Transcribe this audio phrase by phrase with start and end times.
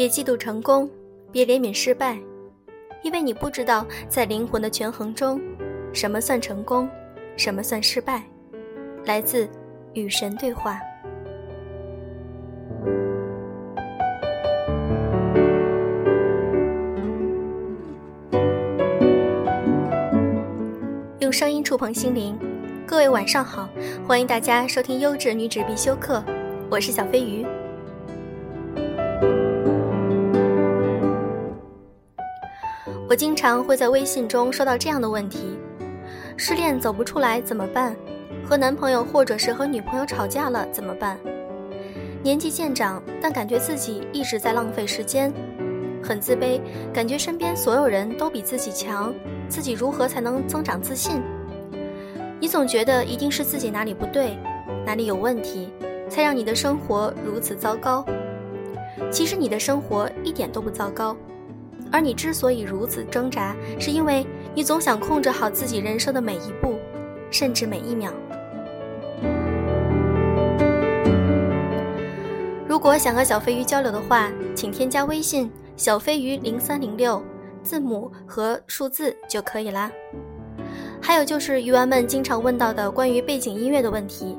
[0.00, 0.88] 别嫉妒成功，
[1.30, 2.18] 别怜悯失败，
[3.02, 5.38] 因为你不知道在灵魂的权衡中，
[5.92, 6.88] 什么算成功，
[7.36, 8.22] 什么算失败。
[9.04, 9.46] 来自
[9.92, 10.80] 与神对话。
[21.18, 22.38] 用声音触碰心灵，
[22.86, 23.68] 各位晚上好，
[24.08, 26.24] 欢迎大家收听优质女纸必修课，
[26.70, 27.44] 我是小飞鱼。
[33.10, 35.58] 我经常会在微信中收到这样的问题：
[36.36, 37.96] 失恋走不出来怎么办？
[38.48, 41.18] 和男朋友或者是和女朋友吵架了怎么办？
[42.22, 45.32] 年纪渐长，但感觉自己一直在浪费时间，
[46.00, 46.60] 很自卑，
[46.92, 49.12] 感觉身边所有人都比自己强，
[49.48, 51.20] 自己如何才能增长自信？
[52.38, 54.38] 你总觉得一定是自己哪里不对，
[54.86, 55.68] 哪里有问题，
[56.08, 58.06] 才让你的生活如此糟糕。
[59.10, 61.16] 其实你的生活一点都不糟糕。
[61.92, 66.78] 而你之所以如此挣扎，是因为你总想控制好自己人生的每一步，
[67.30, 68.12] 甚至每一秒。
[72.66, 77.22] 如果想和小飞鱼交流的话，请添加微信“小飞鱼零三零六”，
[77.62, 79.90] 字母和数字就可以啦。
[81.02, 84.38] 还有就是鱼丸们经常问到的关于背景音乐的问题，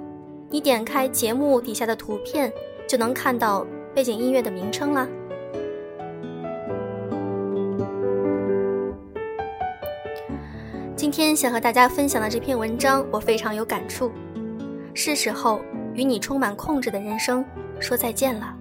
[0.50, 2.52] 你点开节目底下的图片，
[2.88, 5.08] 就能看到背景音乐的名称啦。
[11.02, 14.12] 今天想和大家分享的这篇文章，我非常有感触。
[14.94, 15.60] 是时候
[15.96, 17.44] 与你充满控制的人生
[17.80, 18.56] 说再见了。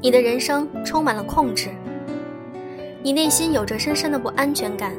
[0.00, 1.70] 你的人生充满了控制，
[3.02, 4.92] 你内心有着深深的不安全感，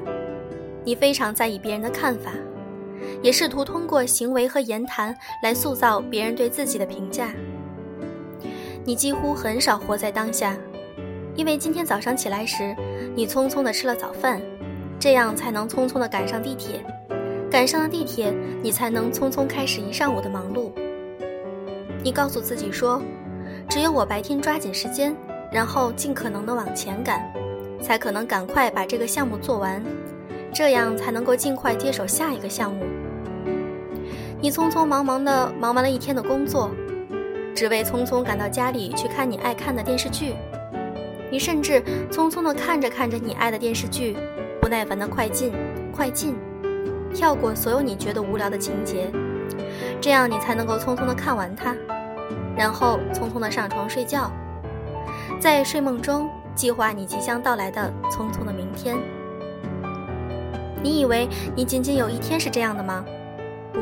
[0.83, 2.33] 你非常在意别人的看法。
[3.21, 7.29] 也试图通过行为和言谈来塑造别人对自己的评价。
[8.83, 10.55] 你几乎很少活在当下，
[11.35, 12.75] 因为今天早上起来时，
[13.15, 14.39] 你匆匆的吃了早饭，
[14.99, 16.85] 这样才能匆匆的赶上地铁。
[17.49, 20.71] 赶上了地铁，你才能匆匆开始一上午的忙碌。
[22.03, 23.01] 你告诉自己说，
[23.69, 25.15] 只有我白天抓紧时间，
[25.51, 27.31] 然后尽可能的往前赶，
[27.81, 29.81] 才可能赶快把这个项目做完。
[30.55, 32.85] 这样才能够尽快接手下一个项目。
[34.39, 36.71] 你匆匆忙忙的忙完了一天的工作，
[37.53, 40.33] 只为匆匆赶到家里去看你爱看的电视剧。
[41.29, 44.15] 你甚至匆匆的看着看着你爱的电视剧，
[44.61, 45.51] 不耐烦的快进
[45.91, 46.37] 快进，
[47.13, 49.11] 跳过所有你觉得无聊的情节，
[49.99, 51.75] 这样你才能够匆匆的看完它，
[52.55, 54.31] 然后匆匆的上床睡觉，
[55.37, 58.95] 在睡梦中计划你即将到来的匆匆的明天。
[60.85, 63.03] 你以为你仅仅有一天是这样的吗？
[63.73, 63.79] 不，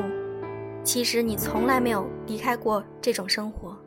[0.86, 3.78] 其实你从来没有离开过这种生活。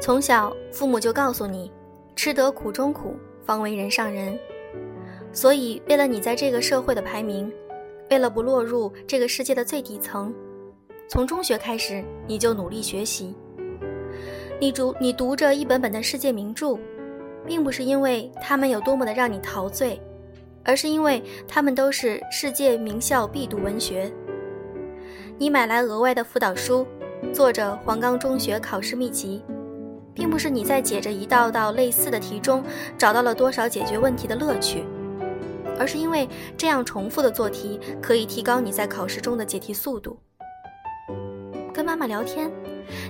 [0.00, 1.72] 从小，父母就告诉你，
[2.14, 4.38] 吃得苦中苦，方为人上人。
[5.32, 7.52] 所以，为了你在这个社会的排名。
[8.12, 10.34] 为了不落入这个世界的最底层，
[11.08, 13.34] 从中学开始你就努力学习。
[14.60, 16.78] 你读你读着一本本的世界名著，
[17.46, 19.98] 并不是因为他们有多么的让你陶醉，
[20.62, 24.12] 而是因为他们都是世界名校必读文学。
[25.38, 26.86] 你买来额外的辅导书，
[27.32, 29.42] 做着黄冈中学考试秘籍，
[30.12, 32.62] 并不是你在解着一道道类似的题中
[32.98, 34.84] 找到了多少解决问题的乐趣。
[35.82, 40.16] 而是因为这样重复的做题可以提高你在考试中的解题速度。
[41.74, 42.48] 跟妈妈聊天，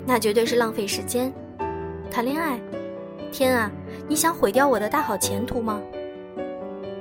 [0.06, 1.30] 那绝对是浪费时间。
[2.10, 2.58] 谈恋爱，
[3.30, 3.70] 天啊，
[4.08, 5.82] 你想毁掉我的大好前途吗？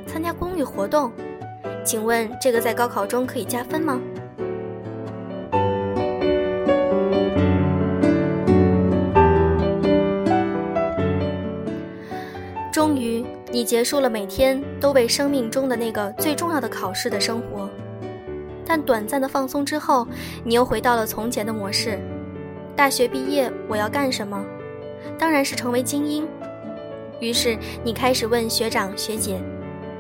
[0.06, 1.10] 参加公益活动，
[1.86, 4.02] 请问这个在高考中可以加分吗？
[12.74, 13.26] 终于。
[13.52, 17.70] 你结束了每天都为生命中的那个最重要的考试的生活，
[18.66, 20.08] 但短暂的放松之后，
[20.46, 22.00] 你又回到了从前的模式。
[22.78, 24.42] 大学毕业我要干什么？
[25.20, 26.26] 当然是成为精英。
[27.20, 29.38] 于是你开始问学长学姐，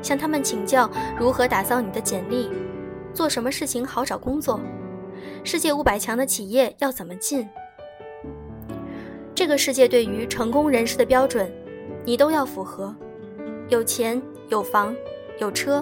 [0.02, 0.90] 向他们请教
[1.20, 2.50] 如何打造你的简历，
[3.14, 4.62] 做什么事情好找工作，
[5.44, 7.48] 世界五百强的企业要怎么进？
[9.36, 11.52] 这个世界对于成功人士的标准，
[12.06, 12.96] 你都要符合。
[13.72, 14.94] 有钱有房
[15.40, 15.82] 有车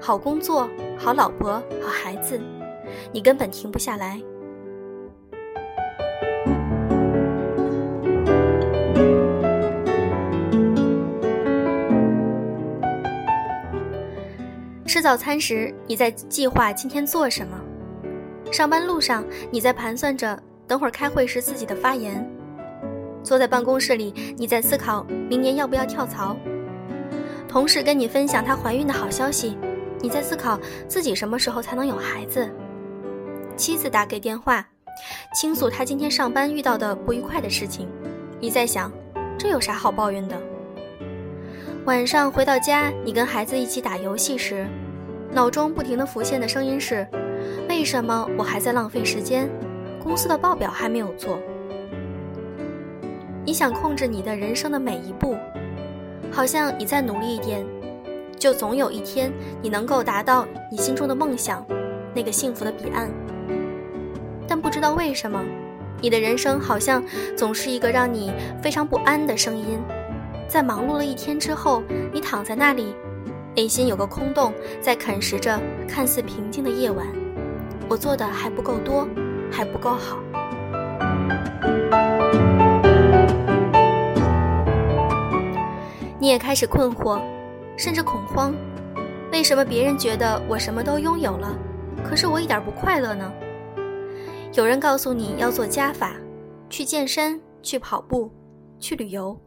[0.00, 0.68] 好工作
[0.98, 2.40] 好老婆好孩子。
[3.12, 4.20] 你根本停不下来。
[14.84, 17.56] 吃早餐时你在计划今天做什么？
[18.50, 20.36] 上班路上你在盘算着
[20.66, 22.28] 等会儿开会时自己的发言。
[23.22, 26.36] 坐在办公室里你在思考明年要不要跳槽
[27.48, 29.56] 同事跟你分享她怀孕的好消息，
[30.00, 32.46] 你在思考自己什么时候才能有孩子；
[33.56, 34.64] 妻子打给电话，
[35.34, 37.88] 倾诉她今天上班遇到的不愉快的事情，
[38.38, 38.92] 你在想，
[39.38, 40.36] 这有啥好抱怨的？
[41.86, 44.66] 晚上回到家，你跟孩子一起打游戏时，
[45.32, 47.06] 脑中不停的浮现的声音是：
[47.66, 49.48] 为什么我还在浪费时间？
[50.02, 51.38] 公司的报表还没有做。
[53.44, 55.34] 你想控制你的人生的每一步，
[56.30, 57.64] 好像你再努力一点，
[58.38, 61.66] 就总有一天你能够达到你心中的梦想，
[62.14, 63.10] 那个幸福的彼岸。
[64.46, 65.42] 但不知道为什么，
[66.00, 67.02] 你的人生好像
[67.36, 68.32] 总是一个让你
[68.62, 69.78] 非常不安的声音。
[70.48, 71.82] 在忙碌了一天之后，
[72.12, 72.94] 你躺在那里，
[73.54, 77.06] 内心有个空洞，在啃食着看似平静的夜晚。
[77.88, 79.06] 我做的还不够多，
[79.50, 80.18] 还不够好。
[86.20, 87.20] 你也开始困惑，
[87.76, 88.54] 甚至恐慌。
[89.30, 91.56] 为什么别人觉得我什么都拥有了，
[92.04, 93.32] 可是我一点不快乐呢？
[94.54, 96.16] 有人告诉你要做加法，
[96.68, 98.30] 去健身，去跑步，
[98.80, 99.38] 去旅游。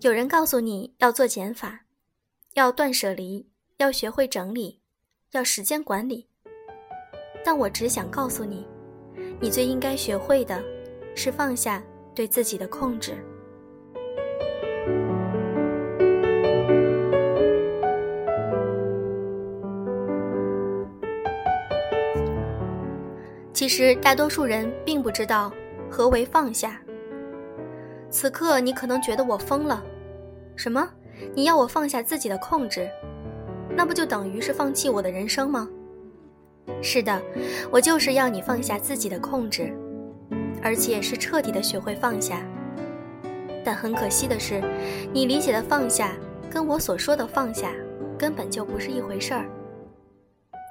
[0.00, 1.80] 有人告诉你要做减法，
[2.54, 4.80] 要断舍离，要学会整理，
[5.32, 6.26] 要时间管理。
[7.42, 8.66] 但我只想告诉你，
[9.40, 10.62] 你最应该学会的，
[11.14, 11.82] 是放下
[12.14, 13.16] 对自己的控制。
[23.64, 25.50] 其实，大多数人并不知道
[25.88, 26.78] 何为放下。
[28.10, 29.82] 此刻，你可能觉得我疯了。
[30.54, 30.86] 什么？
[31.34, 32.86] 你要我放下自己的控制，
[33.74, 35.66] 那不就等于是放弃我的人生吗？
[36.82, 37.18] 是的，
[37.70, 39.74] 我就是要你放下自己的控制，
[40.62, 42.42] 而且是彻底的学会放下。
[43.64, 44.62] 但很可惜的是，
[45.10, 46.12] 你理解的放下
[46.50, 47.72] 跟我所说的放下
[48.18, 49.46] 根本就不是一回事儿。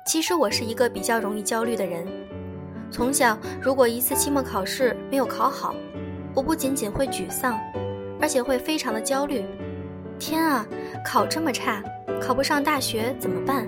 [0.05, 2.05] 其实我是一个比较容易焦虑的人，
[2.93, 5.73] 从小如果一次期末考试没有考好，
[6.31, 7.59] 我不仅仅会沮丧，
[8.21, 9.43] 而且会非常的焦虑。
[10.19, 10.63] 天啊，
[11.03, 11.81] 考这么差，
[12.21, 13.65] 考不上大学怎么办？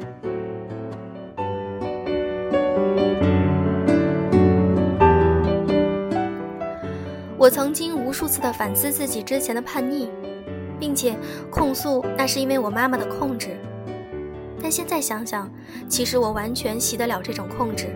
[7.35, 10.07] 我曾经无数次的反思自己之前的叛逆，
[10.79, 11.15] 并且
[11.49, 13.57] 控诉那是因为我妈妈的控制。
[14.61, 15.51] 但现在想想，
[15.89, 17.87] 其实我完全习得了这种控制。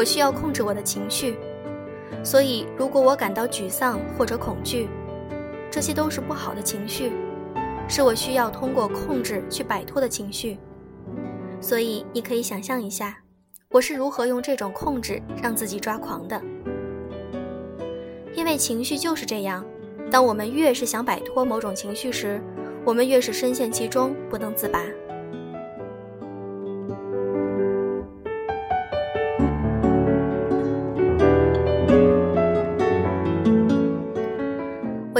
[0.00, 1.36] 我需要控制我的情绪，
[2.24, 4.88] 所以如果我感到沮丧或者恐惧。
[5.70, 7.12] 这些都是不好的情绪，
[7.86, 10.58] 是我需要通过控制去摆脱的情绪。
[11.60, 13.18] 所以你可以想象一下，
[13.68, 16.40] 我是如何用这种控制让自己抓狂的。
[18.34, 19.62] 因为情绪就是这样，
[20.10, 22.40] 当我们越是想摆脱某种情绪时，
[22.86, 24.82] 我们越是深陷其中不能自拔。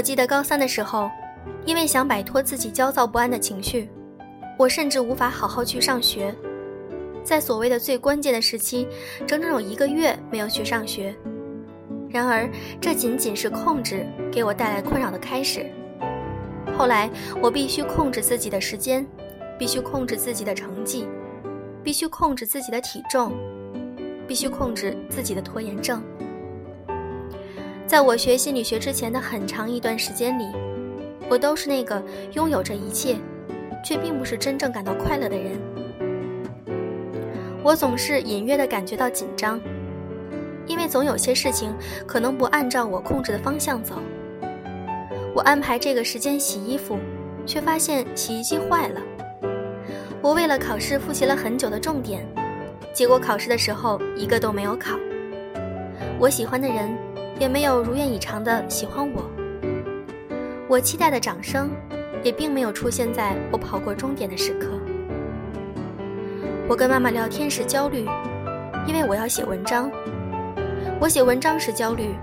[0.00, 1.10] 我记得高三的时候，
[1.66, 3.86] 因为想摆脱自己焦躁不安的情绪，
[4.58, 6.34] 我甚至无法好好去上学。
[7.22, 8.88] 在所谓的最关键的时期，
[9.26, 11.14] 整整有一个月没有去上学。
[12.08, 12.48] 然而，
[12.80, 15.66] 这仅仅是控制给我带来困扰的开始。
[16.78, 17.10] 后来，
[17.42, 19.06] 我必须控制自己的时间，
[19.58, 21.06] 必须控制自己的成绩，
[21.84, 23.34] 必须控制自己的体重，
[24.26, 26.02] 必须控制自己的拖延症。
[27.90, 30.44] 在我学心理学之前的很长一段时间里，
[31.28, 32.00] 我都是那个
[32.34, 33.16] 拥有着一切，
[33.84, 35.60] 却并不是真正感到快乐的人。
[37.64, 39.60] 我总是隐约的感觉到紧张，
[40.68, 41.74] 因为总有些事情
[42.06, 43.96] 可能不按照我控制的方向走。
[45.34, 46.96] 我安排这个时间洗衣服，
[47.44, 49.00] 却发现洗衣机坏了。
[50.22, 52.24] 我为了考试复习了很久的重点，
[52.92, 54.96] 结果考试的时候一个都没有考。
[56.20, 57.09] 我喜欢的人。
[57.40, 59.24] 也没有如愿以偿的喜欢我，
[60.68, 61.70] 我期待的掌声，
[62.22, 64.68] 也并没有出现在我跑过终点的时刻。
[66.68, 68.04] 我跟妈妈聊天时焦虑，
[68.86, 69.90] 因为我要写文章；
[71.00, 72.14] 我写文章时焦虑，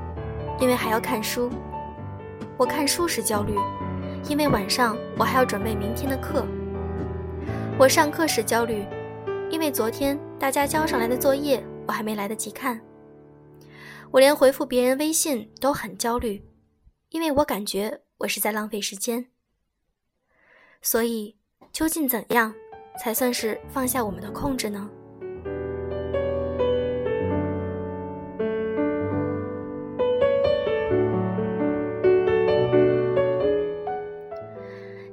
[0.60, 1.50] 因为还要看书；
[2.56, 3.56] 我看书时焦虑，
[4.30, 6.44] 因为晚上我还要准备明天的课；
[7.80, 8.86] 我上课时焦虑，
[9.50, 12.80] 因为昨天大家交上来的作业我还没来得及看。
[14.12, 16.44] 我连回复别人微信都很焦虑，
[17.10, 19.28] 因为我感觉我是在浪费时间。
[20.82, 21.36] 所以，
[21.74, 22.54] 究竟怎样
[23.00, 24.90] 才算是放下我们的控制呢？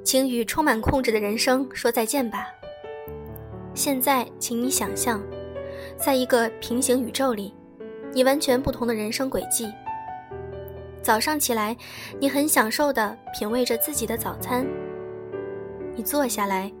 [0.03, 2.47] 请与充满控制的人生说再见吧。
[3.73, 5.21] 现在，请你想象，
[5.97, 7.53] 在一个平行宇宙里，
[8.15, 9.69] 你完全不同的人生轨迹。
[11.01, 11.75] 早上起来，
[12.17, 14.65] 你很享受地品味着自己的早餐。
[15.93, 16.71] 你坐下来，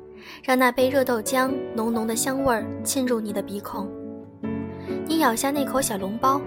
[0.41, 3.91] 让那杯热豆浆浓浓的香味儿沁入你的鼻孔。
[5.05, 6.39] 你咬下那口小笼包，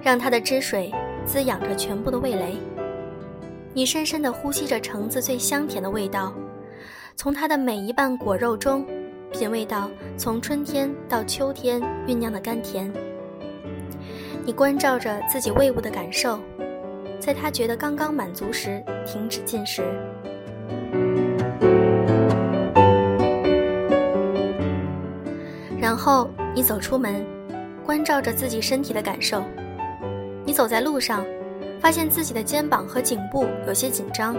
[0.00, 0.92] 让它的汁水
[1.26, 2.56] 滋养着全部的味蕾。
[3.74, 6.32] 你深深地呼吸着橙子最香甜的味道，
[7.16, 8.86] 从它的每一瓣果肉中。
[9.32, 12.92] 品味到从春天到秋天酝酿的甘甜，
[14.44, 16.38] 你关照着自己胃部的感受，
[17.20, 19.82] 在他觉得刚刚满足时停止进食，
[25.80, 27.24] 然后你走出门，
[27.86, 29.44] 关照着自己身体的感受。
[30.44, 31.24] 你走在路上，
[31.80, 34.36] 发现自己的肩膀和颈部有些紧张，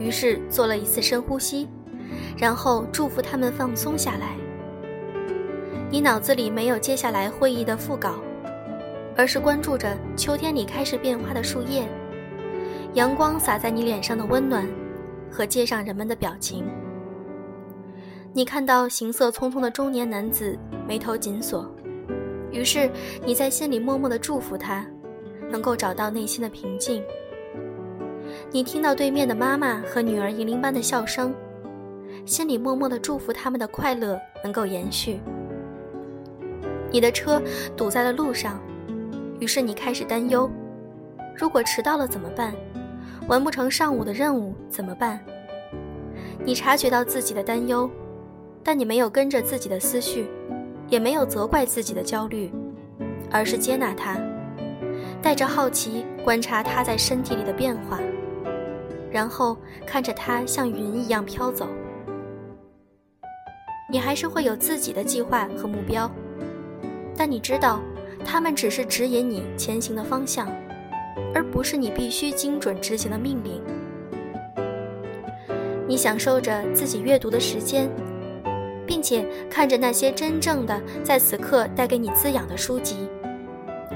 [0.00, 1.68] 于是做了一次深呼吸。
[2.36, 4.34] 然后祝福他们放松下来。
[5.88, 8.16] 你脑子里没有接下来会议的副稿，
[9.16, 11.86] 而是关注着秋天里开始变化的树叶，
[12.94, 14.66] 阳光洒在你脸上的温暖，
[15.30, 16.64] 和街上人们的表情。
[18.32, 21.70] 你看到行色匆匆的中年男子眉头紧锁，
[22.50, 22.90] 于是
[23.24, 24.86] 你在心里默默的祝福他，
[25.50, 27.02] 能够找到内心的平静。
[28.50, 31.34] 你听到对面的妈妈和女儿银铃般的笑声。
[32.24, 35.18] 心里默默的祝福他们的快乐能够延续。
[36.90, 37.42] 你的车
[37.76, 38.60] 堵在了路上，
[39.42, 40.48] 于是你开始担忧：
[41.36, 42.54] 如果迟到了怎么办？
[43.26, 45.18] 完不成上午的任务怎么办？
[46.44, 47.90] 你察觉到自己的担忧，
[48.62, 50.28] 但你没有跟着自己的思绪，
[50.86, 52.52] 也没有责怪自己的焦虑，
[53.32, 54.16] 而是接纳它，
[55.20, 57.98] 带着好奇观察它在身体里的变化，
[59.10, 61.66] 然后看着它像云一样飘走。
[63.90, 66.08] 你还是会有自己的计划和目标，
[67.16, 67.80] 但你知道，
[68.24, 70.48] 他们只是指引你前行的方向，
[71.34, 73.62] 而不是你必须精准执行的命令。
[75.86, 77.90] 你享受着自己阅读的时间，
[78.86, 83.08] 并且看着那些真正的在此刻带给你滋养的书籍，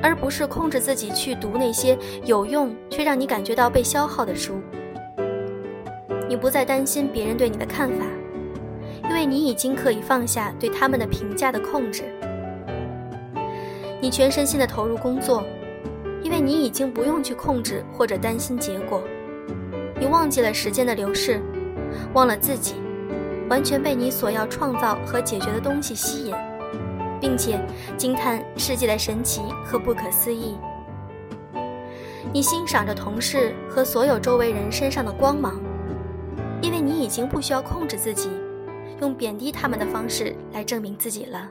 [0.03, 4.61] 而不是控制自己去读那些有用却让你感觉到被消耗的书。
[6.29, 8.05] 你不再担心别人对你的看法。
[9.09, 12.03] 因为你已经可以放下对他们的评价的控制，
[14.01, 15.43] 你全身心的投入工作，
[16.23, 19.03] 因为你已经不用去控制或者担心结果，
[19.99, 21.41] 你忘记了时间的流逝，
[22.13, 22.75] 忘了自己，
[23.49, 26.35] 完全被你所要创造和解决的东西吸引，
[27.21, 27.59] 并且
[27.97, 30.57] 惊叹世界的神奇和不可思议。
[32.33, 35.59] 你欣赏着同事和所有周围人身上的光芒，
[36.61, 38.29] 因为你已经不需要控制自己。
[39.01, 41.51] 用贬低他们的方式来证明自己了。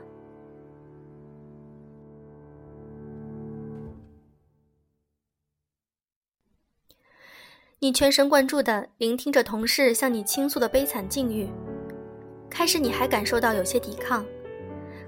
[7.78, 11.46] 你全神贯注地聆听着同事向你倾诉的悲惨境遇，
[12.48, 14.24] 开始你还感受到有些抵抗，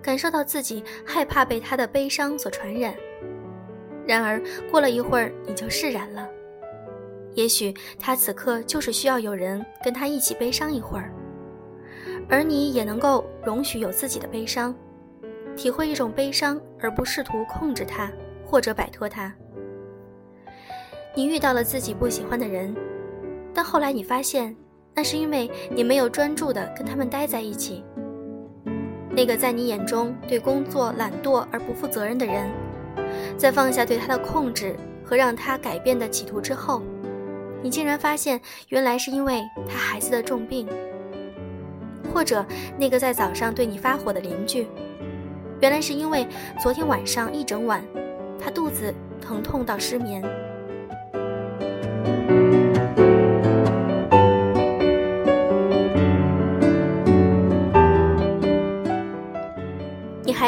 [0.02, 2.94] 感受到自己害怕被他的悲伤所传染。
[4.06, 4.38] 然而
[4.70, 6.28] 过了一会儿，你就释然了。
[7.32, 11.10] 也许他此刻就是需要有人跟他一起悲伤一会儿。
[12.28, 14.74] 而你也能够容许有自己的悲伤，
[15.56, 18.12] 体会一种悲伤，而不试图控制它
[18.44, 19.34] 或者摆脱它。
[21.14, 22.74] 你遇到了自己不喜欢的人，
[23.52, 24.54] 但后来你发现，
[24.94, 27.84] 那是因为你没有专注的跟他们待在一起。
[29.10, 32.48] 那个在你眼中对工作懒惰而不负责任的人，
[33.36, 36.82] 在放下对他的控制和让他改变的企图之后，
[37.60, 40.68] 你竟然发现，原来是因为他孩子的重病。
[42.14, 42.44] 或者
[42.78, 44.66] 那个在早上对你发火的邻居，
[45.60, 46.26] 原来是因为
[46.60, 47.82] 昨天晚上一整晚，
[48.40, 50.22] 他肚子疼痛到失眠。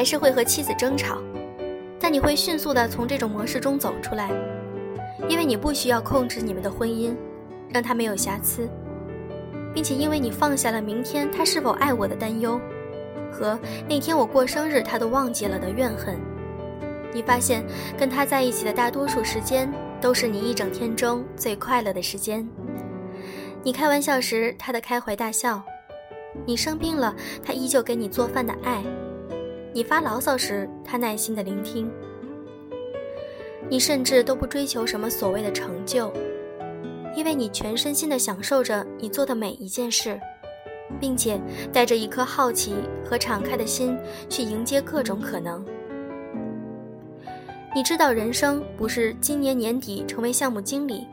[0.01, 1.19] 还是会和妻子争吵，
[2.01, 4.31] 但你会迅速的从这种模式中走出来，
[5.29, 7.15] 因为你不需要控制你们的婚姻，
[7.69, 8.67] 让它没有瑕疵。
[9.75, 12.59] 并且因为你放下了明天他是否爱我的担忧，
[13.31, 16.19] 和那天我过生日他都忘记了的怨恨，
[17.13, 17.63] 你发现
[17.99, 22.49] 跟他在一起的大多数时间都是你一整天中最快乐的时间。
[23.63, 25.63] 你开玩笑时他的开怀大笑，
[26.47, 27.15] 你生病了，
[27.45, 28.83] 他依旧给你做饭的爱；
[29.73, 31.91] 你发牢骚时，他耐心的聆听。
[33.69, 36.13] 你甚至都不追求什么所谓的成就，
[37.15, 40.21] 因为你全身心的享受着你做的每一件事，
[40.99, 41.41] 并且
[41.73, 42.75] 带着一颗好奇
[43.05, 43.97] 和敞开的心
[44.29, 45.65] 去迎接各种可能。
[47.73, 51.07] 你知道，人生不是今年年底成为项目经理，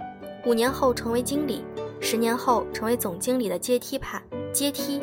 [0.48, 1.64] 五年后成为经理，
[2.00, 4.20] 十年后成为总经理的阶梯爬
[4.52, 5.00] 阶梯，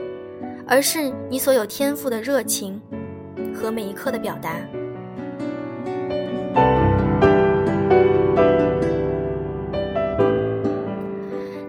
[0.66, 2.82] 而是你所有天赋的热情
[3.54, 4.56] 和每一刻的表达。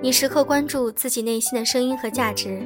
[0.01, 2.61] 你时刻关注自己内心的声音和价值，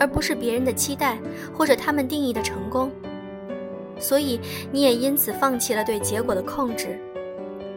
[0.00, 1.16] 而不是别人的期待
[1.52, 2.90] 或者他们定义的成功。
[3.98, 4.40] 所以，
[4.72, 6.98] 你也因此放弃了对结果的控制。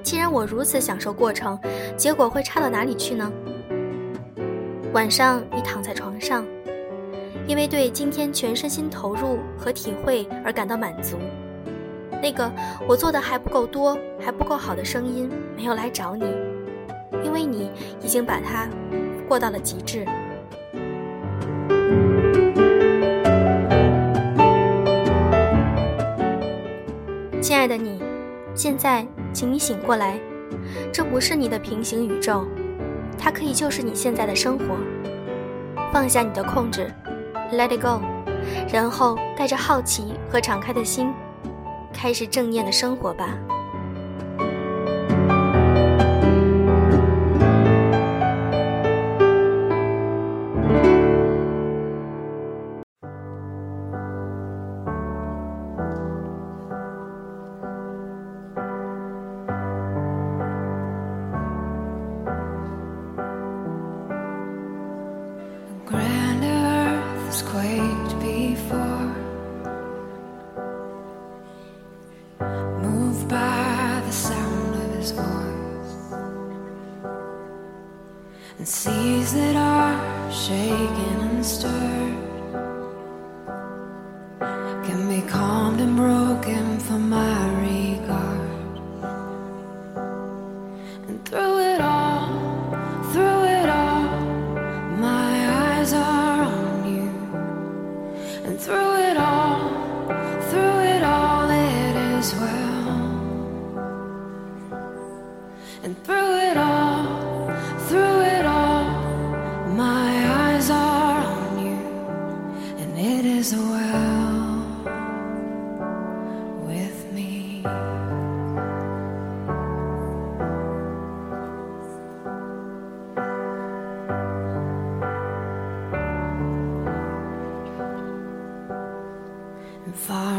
[0.02, 1.60] 既然我如此享受过程，
[1.96, 3.32] 结果会差到哪里去呢？
[4.92, 6.44] 晚上，你躺在床上，
[7.50, 11.18] 因为对今天全身心投入和体会而感到满足。
[12.22, 12.50] 那个
[12.88, 15.28] 我做的还不够多、还不够好的声音
[15.58, 16.26] 没有来找你，
[17.24, 17.72] 因为你
[18.04, 18.70] 已经把它
[19.28, 20.06] 过到了极致。
[27.42, 28.00] 亲爱的你，
[28.54, 29.04] 现在
[29.34, 30.20] 请你醒过来，
[30.94, 32.46] 这不是你的平行宇宙，
[33.18, 34.78] 它可以就是你现在的生活。
[35.92, 36.94] 放下你的控制
[37.52, 38.02] ，Let it go，
[38.72, 41.14] 然后带着好奇和敞开的心，
[41.94, 43.38] 开始正念的生活吧。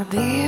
[0.05, 0.40] Be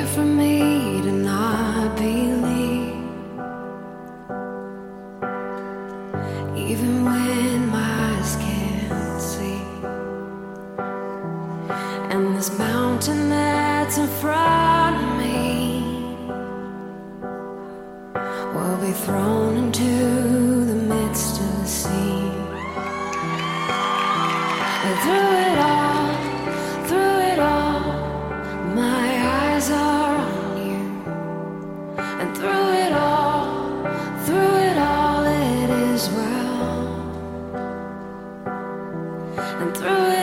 [39.38, 40.21] And through it